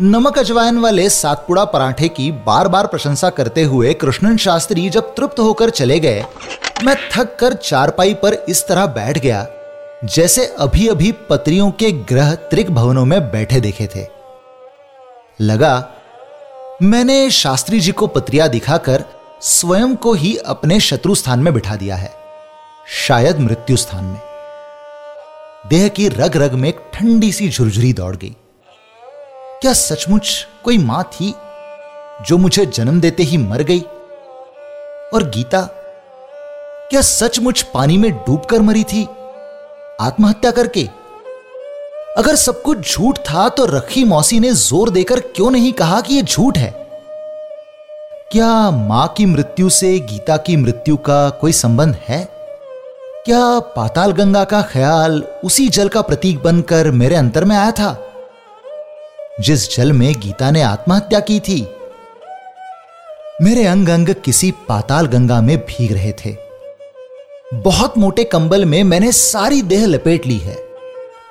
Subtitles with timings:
[0.00, 5.40] नमक अजवाइन वाले सातपुड़ा पराठे की बार बार प्रशंसा करते हुए कृष्णन शास्त्री जब तृप्त
[5.40, 6.24] होकर चले गए,
[6.84, 9.46] मैं थक कर चारपाई पर इस तरह बैठ गया,
[10.04, 14.06] जैसे अभी अभी पत्रियों के ग्रह त्रिक भवनों में बैठे देखे थे।
[15.40, 15.88] लगा,
[16.82, 19.04] मैंने शास्त्री जी को पत्रिया दिखाकर
[19.42, 22.12] स्वयं को ही अपने शत्रु स्थान में बिठा दिया है,
[23.06, 24.20] शायद मृत्यु स्थान में।
[25.64, 28.36] देह की रग रग में एक ठंडी सी झुरझुरी दौड़ गई।
[29.70, 30.28] क्या सचमुच
[30.64, 31.34] कोई माँ थी
[32.26, 33.80] जो मुझे जन्म देते ही मर गई?
[35.14, 35.60] और गीता,
[36.90, 39.04] क्या सचमुच पानी में डूबकर मरी थी,
[40.00, 40.82] आत्महत्या करके?
[42.18, 46.14] अगर सब कुछ झूठ था तो रखी मौसी ने ज़ोर देकर क्यों नहीं कहा कि
[46.14, 46.70] यह झूठ है?
[48.32, 52.28] क्या माँ की मृत्यु से गीता की मृत्यु का कोई संबंध है?
[53.24, 58.06] क्या पाताल गंगा का ख्याल उसी जल का प्रतीक बनकर मेरे अंतर में आया था?
[59.40, 61.60] जिस जल में गीता ने आत्महत्या की थी।
[63.42, 66.36] मेरे अंग अंग किसी पाताल गंगा में भीग रहे थे।
[67.54, 70.54] बहुत मोटे कंबल में मैंने सारी देह लपेट ली है,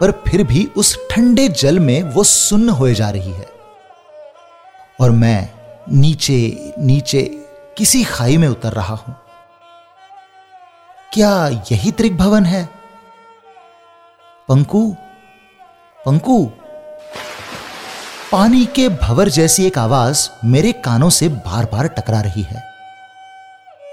[0.01, 3.47] पर फिर भी उस ठंडे जल में वो सुन्न हो जा रही है।
[5.01, 5.49] और मैं
[5.91, 7.21] नीचे नीचे
[7.77, 9.15] किसी खाई में उतर रहा हूँ।
[11.13, 12.69] क्या यही त्रिक भवन है?
[14.47, 14.95] पंकु
[15.99, 16.49] पंकु।
[18.31, 22.63] पानी के भवर जैसी एक आवाज़ मेरे कानों से बार बार टकरा रही है।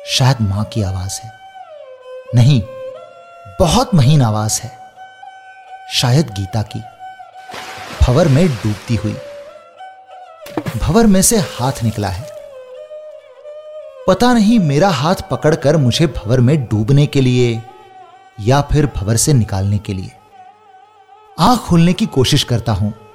[0.07, 1.33] शायद माँ की आवाज़ है।
[2.35, 2.63] नहीं,
[3.61, 4.79] बहुत महीन आवाज़ है।
[5.93, 6.83] शायद गीता की।
[8.03, 9.17] भवर में डूबती हुई।
[10.77, 12.31] भवर में से हाथ निकला है।
[14.09, 17.63] पता नहीं मेरा हाथ पकड़कर मुझे भवर में डूबने के लिए
[18.41, 20.13] या फिर भवर से निकालने के लिए।
[21.41, 23.06] आँख खोलने की कोशिश करता हूँ।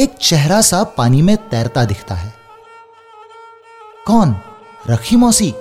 [0.00, 2.34] एक चेहरा सा पानी में तैरता दिखता है।
[4.06, 4.36] कौन?
[4.90, 5.54] रखी मौसी।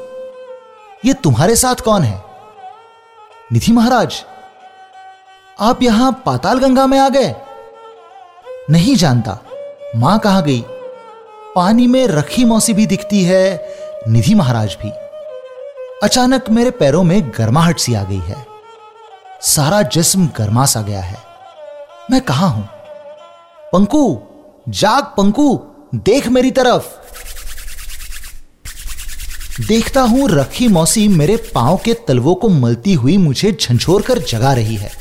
[1.05, 2.23] ये तुम्हारे साथ कौन है?
[3.51, 4.25] निधि महाराज,
[5.59, 7.35] आप यहाँ पाताल गंगा में आ गए?
[8.69, 9.39] नहीं जानता।
[9.95, 10.65] माँ कहाँ गई?
[11.55, 13.75] पानी में रखी मौसी भी दिखती है,
[14.07, 14.89] निधि महाराज भी।
[16.03, 18.45] अचानक मेरे पैरों में गर्माहट सी आ गई है।
[19.41, 21.17] सारा जिस्म गर्मा सा गया है।
[22.11, 22.69] मैं कहा हूँ?
[23.73, 24.26] पंकु
[24.69, 25.59] जाग पंकु,
[25.95, 26.85] देख मेरी तरफ़।
[29.67, 34.53] देखता हूँ रखी मौसी मेरे पाँव के तलवों को मलती हुई मुझे झंझोर कर जगा
[34.53, 34.91] रही है।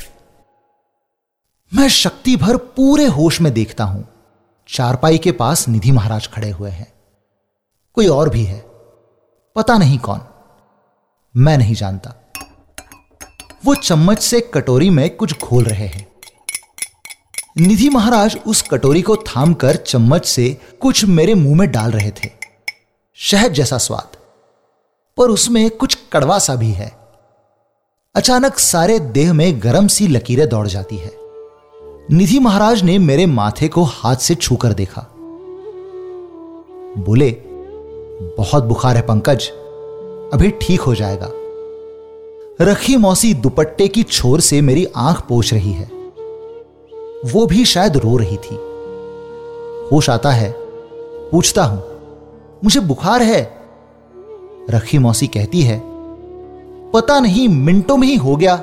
[1.73, 4.07] मैं शक्ति भर पूरे होश में देखता हूँ।
[4.67, 6.93] चारपाई के पास निधि महाराज खड़े हुए हैं।
[7.93, 8.59] कोई और भी है?
[9.55, 10.21] पता नहीं कौन।
[11.37, 12.13] मैं नहीं जानता।
[13.65, 16.16] वो चम्मच से कटोरी में कुछ घोल रहे हैं।
[17.59, 22.29] निधि महाराज उस कटोरी को थामकर चम्मच से कुछ मेरे मुँह में डाल रहे थे।
[23.15, 24.17] शहद जैसा स्वाद।
[25.17, 26.97] पर उसमें कुछ कड़वा सा भी है।
[28.15, 31.11] अचानक सारे देह में गरम सी लकीरें दौड़ जाती है।
[32.11, 35.07] निधि महाराज ने मेरे माथे को हाथ से छूकर देखा।
[36.97, 37.31] बोले,
[38.37, 39.49] बहुत बुखार है पंकज,
[40.33, 41.31] अभी ठीक हो जाएगा।
[42.61, 45.96] रखी मौसी दुपट्टे की छोर से मेरी आँख पोछ रही है।
[47.25, 48.55] वो भी शायद रो रही थी।
[49.91, 50.53] होश आता है।
[51.31, 51.83] पूछता हूँ,
[52.63, 53.41] मुझे बुखार है?
[54.69, 55.81] रखी मौसी कहती है,
[56.93, 58.61] पता नहीं, मिनटों में ही हो गया।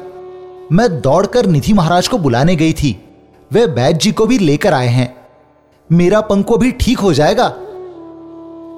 [0.72, 3.04] मैं दौड़कर निधि महाराज को बुलाने गई थी।
[3.52, 5.14] वे बैद जी को भी लेकर आए हैं।
[5.92, 7.46] मेरा पंखो भी ठीक हो जाएगा?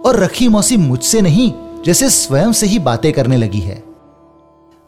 [0.07, 1.53] और रखी मौसी मुझसे नहीं,
[1.85, 3.83] जैसे स्वयं से ही बातें करने लगी है।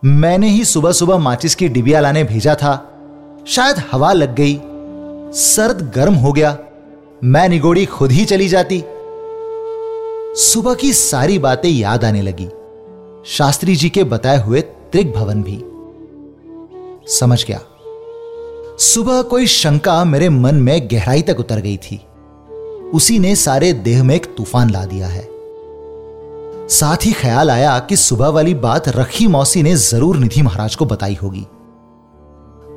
[0.05, 2.85] मैंने ही सुबह सुबह माचिस की डिबिया लाने भेजा था।
[3.47, 4.61] शायद हवा लग गई।
[5.33, 6.59] सर्द गर्म हो गया।
[7.25, 8.85] मैं निगोड़ी खुद ही चली जाती।
[10.43, 12.49] सुबह की सारी बातें याद आने लगी।
[13.27, 15.63] शास्त्री जी के बताए हुए त्रिक भवन भी।
[17.11, 17.61] समझ गया।
[18.79, 22.01] सुबह कोई शंका मेरे मन में गहराई तक उतर गई थी।
[22.95, 25.29] उसी ने सारे देह में एक तूफ़ान ला दिया है।
[26.69, 30.87] साथ ही ख्याल आया कि सुबह वाली बात रखी मौसी ने ज़रूर निधि महाराज को
[30.87, 31.47] बताई होगी।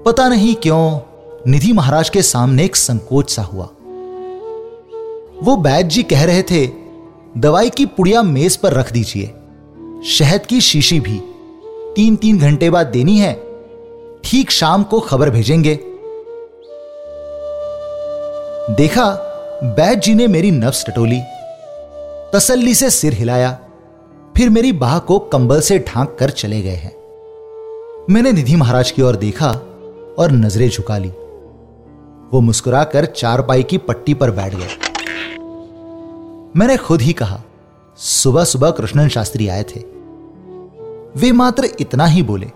[0.06, 1.00] पता नहीं क्यों
[1.48, 3.66] निधि महाराज के सामने एक संकोच सा हुआ।
[5.44, 6.70] वो बैद जी कह रहे थे,
[7.38, 9.34] दवाई की पुड़िया मेज पर रख दीजिए।
[10.06, 11.22] शहद की शीशी भी।
[11.96, 13.34] तीन तीन घंटे बाद देनी है।
[14.24, 15.76] ठीक शाम को खबर भेजेंगे।
[18.76, 19.10] देखा,
[19.64, 21.22] बैद जी ने मेरी नफ्स टटोली।
[22.34, 23.60] तसल्ली से सिर हिलाया।
[24.38, 26.96] फिर मेरी बाह को कंबल से ढांक कर चले गए हैं।
[28.10, 29.52] मैंने निधि महाराज की ओर देखा
[30.20, 31.12] और नज़रें झुका ली।
[32.34, 34.68] वो मुस्कुराकर चारपाई की पट्टी पर बैठ गए।
[36.56, 37.42] मैंने खुद ही कहा,
[37.98, 39.80] सुबह सुबह कृष्णन शास्त्री आए थे।
[41.16, 42.52] वे मात्र इतना ही बोले,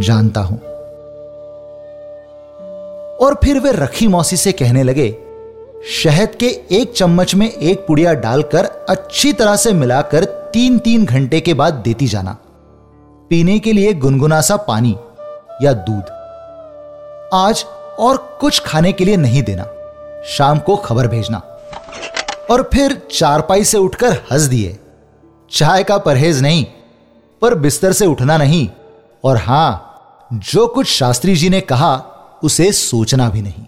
[0.00, 0.58] जानता हूँ।
[3.16, 5.16] और फिर वे रखी मौसी से कहने लगे,
[6.02, 11.40] शहद के एक चम्मच में एक पुड़िया डालकर अच्छी तरह से मिलाकर तीन तीन घंटे
[11.40, 12.36] के बाद देती जाना।
[13.30, 14.96] पीने के लिए गुनगुना सा पानी
[15.62, 16.04] या दूध।
[17.34, 17.64] आज
[17.98, 19.66] और कुछ खाने के लिए नहीं देना।
[20.24, 21.38] शाम को खबर भेजना।
[22.50, 24.78] और फिर चारपाई से उठकर हंस दिए।
[25.50, 26.66] चाय का परहेज नहीं,
[27.42, 28.68] पर बिस्तर से उठना नहीं।
[29.24, 29.90] और हाँ,
[30.32, 32.02] जो कुछ शास्त्री जी ने कहा,
[32.42, 33.66] उसे सोचना भी नहीं।